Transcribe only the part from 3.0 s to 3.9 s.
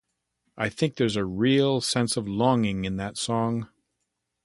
song.